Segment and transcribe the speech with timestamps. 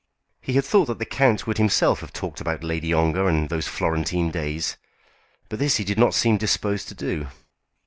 [0.41, 3.67] He had thought that the count would himself have talked about Lady Ongar and those
[3.67, 4.75] Florentine days,
[5.47, 7.27] but this he did not seem disposed to do.